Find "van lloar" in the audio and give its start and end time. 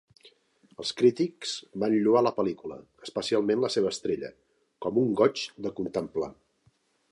1.83-2.23